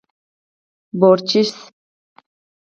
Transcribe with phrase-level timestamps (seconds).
[0.03, 0.03] 🐊
[0.99, 1.49] بورچېش